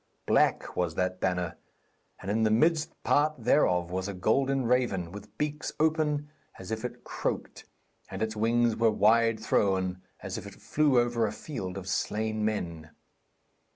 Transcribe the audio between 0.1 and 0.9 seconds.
Black